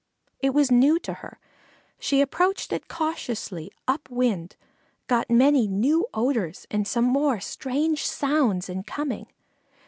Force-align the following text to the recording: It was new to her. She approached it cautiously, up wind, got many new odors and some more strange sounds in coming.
It 0.39 0.55
was 0.55 0.71
new 0.71 0.97
to 1.01 1.13
her. 1.21 1.37
She 1.99 2.21
approached 2.21 2.73
it 2.73 2.87
cautiously, 2.87 3.71
up 3.87 4.09
wind, 4.09 4.55
got 5.05 5.29
many 5.29 5.67
new 5.67 6.07
odors 6.11 6.65
and 6.71 6.87
some 6.87 7.05
more 7.05 7.39
strange 7.39 8.07
sounds 8.07 8.67
in 8.67 8.81
coming. 8.81 9.27